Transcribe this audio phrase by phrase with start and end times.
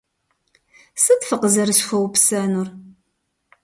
[1.03, 2.67] Сыт фыкъызэрысхуэупсэнур?